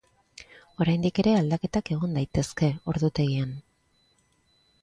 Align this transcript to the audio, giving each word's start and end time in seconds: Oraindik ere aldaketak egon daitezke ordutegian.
Oraindik 0.85 1.21
ere 1.25 1.33
aldaketak 1.41 1.93
egon 1.97 2.17
daitezke 2.17 2.73
ordutegian. 2.95 3.55